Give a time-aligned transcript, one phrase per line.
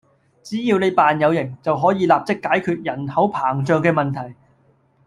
[0.41, 4.35] 只要你扮有型，就可以立刻解決人口膨脹嘅問題